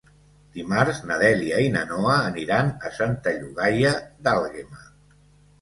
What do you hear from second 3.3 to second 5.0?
Llogaia d'Àlguema.